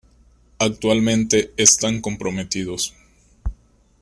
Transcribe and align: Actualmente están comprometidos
Actualmente 0.57 1.51
están 1.57 2.01
comprometidos 2.01 2.91